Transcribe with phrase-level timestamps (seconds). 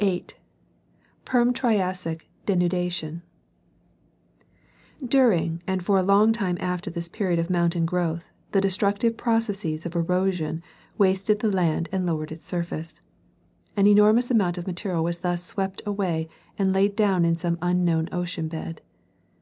[0.00, 0.34] 8.
[1.26, 3.20] Perm Triassic denudation.—
[5.06, 9.84] During and for a long time after this period of mountain growth, the destructive processes
[9.84, 10.62] of erosion
[10.96, 13.02] wasted the land and lowered its surface.
[13.76, 18.08] An enormous amount of material was thus swept away and laid down in some unknown
[18.10, 18.80] ocean bed.